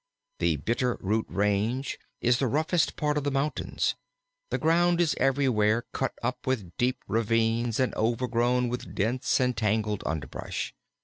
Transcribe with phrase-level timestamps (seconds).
[0.39, 3.93] The Bitter root Range is the roughest part of the mountains.
[4.49, 10.01] The ground is everywhere cut up with deep ravines and overgrown with dense and tangled
[10.07, 10.73] underbrush.